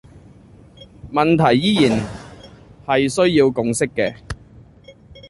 [1.11, 2.01] 問題依然
[2.87, 4.15] 係需要共識嘅